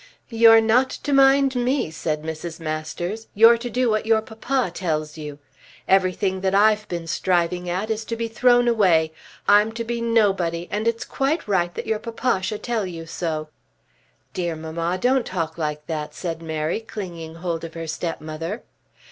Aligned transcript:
"You're 0.31 0.61
not 0.61 0.89
to 0.89 1.13
mind 1.13 1.55
me," 1.55 1.91
said 1.91 2.23
Mrs. 2.23 2.59
Masters. 2.59 3.27
"You're 3.35 3.59
to 3.59 3.69
do 3.69 3.87
what 3.87 4.07
your 4.07 4.23
papa 4.23 4.71
tells 4.73 5.15
you. 5.15 5.37
Everything 5.87 6.41
that 6.41 6.55
I've 6.55 6.87
been 6.87 7.05
striving 7.05 7.69
at 7.69 7.91
is 7.91 8.03
to 8.05 8.15
be 8.15 8.27
thrown 8.27 8.67
away. 8.67 9.13
I'm 9.47 9.71
to 9.73 9.83
be 9.83 10.01
nobody, 10.01 10.67
and 10.71 10.87
it's 10.87 11.05
quite 11.05 11.47
right 11.47 11.71
that 11.75 11.85
your 11.85 11.99
papa 11.99 12.41
should 12.41 12.63
tell 12.63 12.87
you 12.87 13.05
so." 13.05 13.49
"Dear 14.33 14.55
mamma, 14.55 14.97
don't 14.99 15.23
talk 15.23 15.59
like 15.59 15.85
that," 15.85 16.15
said 16.15 16.41
Mary, 16.41 16.79
clinging 16.79 17.35
hold 17.35 17.63
of 17.63 17.75
her 17.75 17.85
stepmother. 17.85 18.63